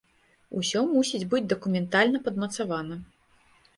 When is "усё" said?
0.59-0.79